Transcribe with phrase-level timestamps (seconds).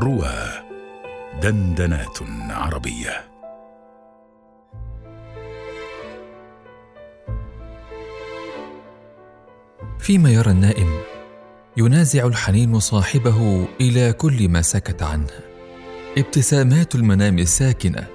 [0.00, 0.34] روى
[1.42, 2.18] دندنات
[2.50, 3.24] عربية.
[9.98, 11.00] فيما يرى النائم
[11.76, 15.30] ينازع الحنين صاحبه إلى كل ما سكت عنه.
[16.18, 18.06] ابتسامات المنام الساكنة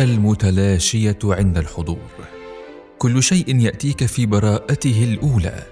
[0.00, 2.10] المتلاشية عند الحضور.
[2.98, 5.62] كل شيء يأتيك في براءته الأولى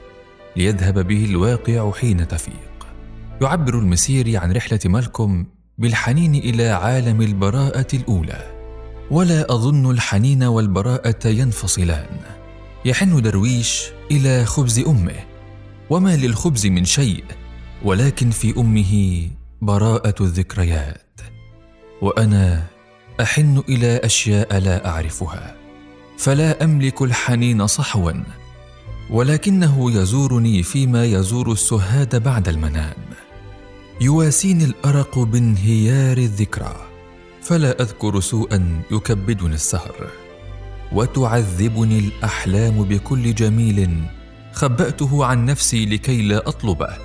[0.56, 2.71] ليذهب به الواقع حين تفيق
[3.40, 5.46] يعبر المسيري عن رحلة مالكوم
[5.78, 8.52] بالحنين إلى عالم البراءة الأولى.
[9.10, 12.20] ولا أظن الحنين والبراءة ينفصلان.
[12.84, 15.24] يحن درويش إلى خبز أمه.
[15.90, 17.24] وما للخبز من شيء
[17.84, 19.22] ولكن في أمه
[19.62, 21.20] براءة الذكريات.
[22.02, 22.62] وأنا
[23.20, 25.54] أحن إلى أشياء لا أعرفها.
[26.18, 28.12] فلا أملك الحنين صحوا.
[29.10, 33.11] ولكنه يزورني فيما يزور السهاد بعد المنام
[34.02, 36.86] يواسيني الأرق بانهيار الذكرى
[37.42, 40.10] فلا أذكر سوءا يكبدني السهر.
[40.92, 44.02] وتعذبني الأحلام بكل جميل
[44.52, 46.98] خبأته عن نفسي لكي لا اطلبه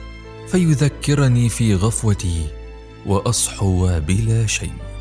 [0.48, 2.48] فيذكرني في غفوتي
[3.06, 4.97] وأصحو بلا شيء.